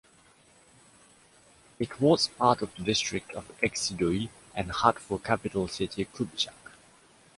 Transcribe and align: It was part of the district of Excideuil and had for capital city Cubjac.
It 1.77 2.01
was 2.01 2.29
part 2.29 2.63
of 2.63 2.73
the 2.73 2.81
district 2.83 3.33
of 3.33 3.51
Excideuil 3.61 4.29
and 4.55 4.71
had 4.81 4.97
for 4.97 5.19
capital 5.19 5.67
city 5.67 6.05
Cubjac. 6.05 6.55